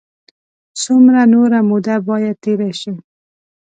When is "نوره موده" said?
1.33-1.95